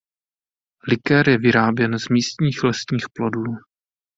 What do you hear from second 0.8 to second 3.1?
Likér je vyráběn z místních lesních